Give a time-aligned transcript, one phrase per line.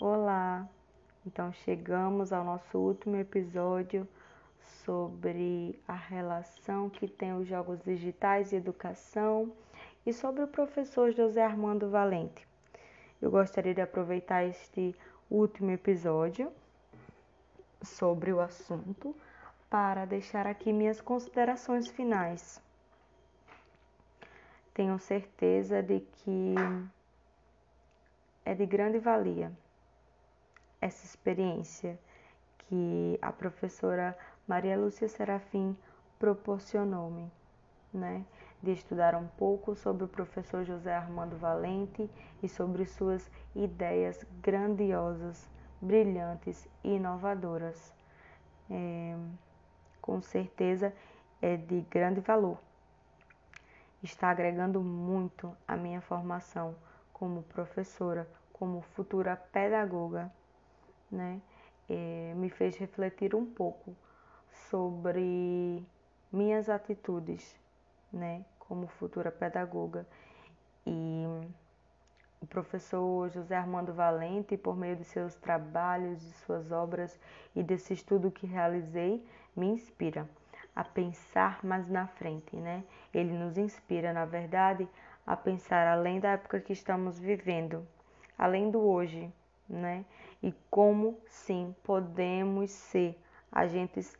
[0.00, 0.64] Olá!
[1.26, 4.06] Então chegamos ao nosso último episódio
[4.84, 9.52] sobre a relação que tem os jogos digitais e educação
[10.06, 12.46] e sobre o professor José Armando Valente.
[13.20, 14.94] Eu gostaria de aproveitar este
[15.28, 16.52] último episódio
[17.82, 19.16] sobre o assunto
[19.68, 22.62] para deixar aqui minhas considerações finais.
[24.72, 26.54] Tenho certeza de que
[28.44, 29.50] é de grande valia
[30.80, 31.98] essa experiência
[32.58, 35.76] que a professora Maria Lúcia Serafim
[36.18, 37.30] proporcionou-me,
[37.92, 38.24] né?
[38.62, 42.10] De estudar um pouco sobre o professor José Armando Valente
[42.42, 45.48] e sobre suas ideias grandiosas,
[45.80, 47.94] brilhantes e inovadoras.
[48.70, 49.16] É,
[50.02, 50.92] com certeza
[51.40, 52.58] é de grande valor.
[54.02, 56.74] Está agregando muito à minha formação
[57.12, 60.30] como professora, como futura pedagoga
[61.10, 61.40] né,
[61.88, 63.96] é, me fez refletir um pouco
[64.70, 65.82] sobre
[66.32, 67.56] minhas atitudes,
[68.12, 70.06] né, como futura pedagoga.
[70.86, 71.24] E
[72.40, 77.18] o professor José Armando Valente, por meio de seus trabalhos, de suas obras
[77.54, 79.24] e desse estudo que realizei,
[79.56, 80.28] me inspira
[80.74, 82.84] a pensar mais na frente, né?
[83.12, 84.88] Ele nos inspira, na verdade,
[85.26, 87.84] a pensar além da época que estamos vivendo,
[88.38, 89.32] além do hoje,
[89.68, 90.04] né?
[90.42, 93.18] E como sim podemos ser
[93.52, 94.16] agentes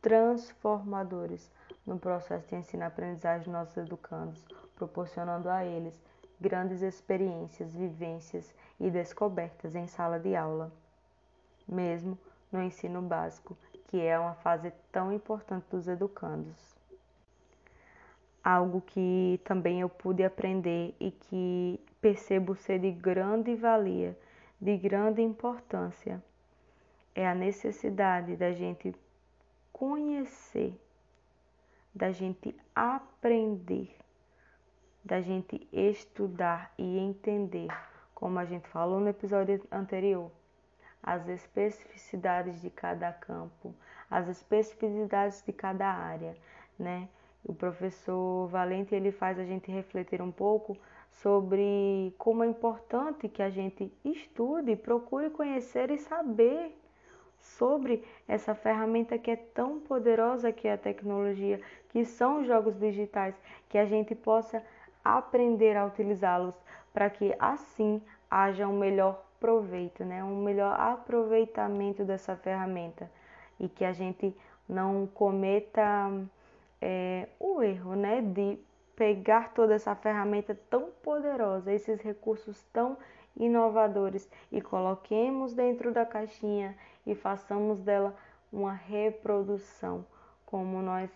[0.00, 1.50] transformadores
[1.86, 4.44] no processo de ensino-aprendizagem dos nossos educandos,
[4.76, 6.00] proporcionando a eles
[6.40, 10.72] grandes experiências, vivências e descobertas em sala de aula,
[11.68, 12.18] mesmo
[12.50, 13.56] no ensino básico,
[13.88, 16.76] que é uma fase tão importante dos educandos.
[18.42, 24.18] Algo que também eu pude aprender e que percebo ser de grande valia
[24.62, 26.22] de grande importância
[27.16, 28.94] é a necessidade da gente
[29.72, 30.80] conhecer,
[31.92, 33.92] da gente aprender,
[35.04, 37.66] da gente estudar e entender,
[38.14, 40.30] como a gente falou no episódio anterior,
[41.02, 43.74] as especificidades de cada campo,
[44.08, 46.36] as especificidades de cada área,
[46.78, 47.08] né?
[47.44, 50.76] O professor Valente ele faz a gente refletir um pouco
[51.10, 56.74] sobre como é importante que a gente estude, procure conhecer e saber
[57.38, 62.78] sobre essa ferramenta que é tão poderosa que é a tecnologia, que são os jogos
[62.78, 63.34] digitais,
[63.68, 64.62] que a gente possa
[65.04, 66.54] aprender a utilizá-los
[66.92, 70.22] para que assim haja um melhor proveito, né?
[70.22, 73.10] um melhor aproveitamento dessa ferramenta
[73.58, 74.34] e que a gente
[74.68, 75.82] não cometa
[76.80, 77.28] é,
[77.62, 78.20] erro né?
[78.20, 78.58] de
[78.96, 82.96] pegar toda essa ferramenta tão poderosa, esses recursos tão
[83.36, 88.14] inovadores e coloquemos dentro da caixinha e façamos dela
[88.52, 90.04] uma reprodução,
[90.44, 91.10] como nós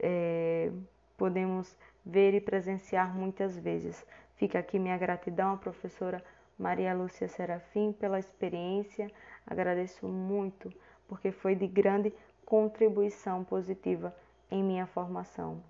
[0.00, 0.70] é,
[1.16, 4.04] podemos ver e presenciar muitas vezes.
[4.34, 6.22] Fica aqui minha gratidão à professora
[6.58, 9.10] Maria Lúcia Serafim pela experiência.
[9.46, 10.72] Agradeço muito
[11.08, 12.12] porque foi de grande
[12.44, 14.14] contribuição positiva
[14.54, 15.62] em minha formação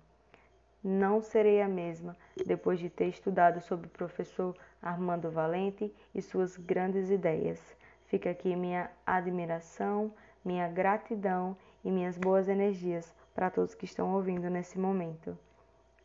[0.85, 2.15] não serei a mesma
[2.45, 7.59] depois de ter estudado sobre o professor Armando Valente e suas grandes ideias.
[8.05, 10.13] Fica aqui minha admiração,
[10.43, 15.35] minha gratidão e minhas boas energias para todos que estão ouvindo nesse momento.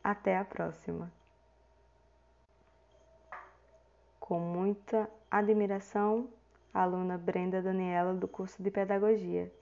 [0.02, 1.12] Até a próxima.
[4.18, 6.26] Com muita admiração,
[6.72, 9.52] aluna Brenda Daniela do curso de Pedagogia.